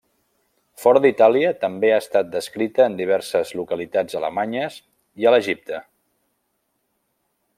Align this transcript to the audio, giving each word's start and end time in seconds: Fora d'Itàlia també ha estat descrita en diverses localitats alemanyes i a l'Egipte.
Fora 0.83 1.01
d'Itàlia 1.01 1.51
també 1.65 1.91
ha 1.97 1.99
estat 2.03 2.31
descrita 2.37 2.87
en 2.91 2.97
diverses 3.01 3.53
localitats 3.61 4.19
alemanyes 4.23 4.81
i 5.25 5.29
a 5.29 5.35
l'Egipte. 5.37 5.85